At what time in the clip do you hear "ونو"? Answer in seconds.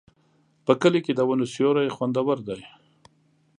1.27-1.45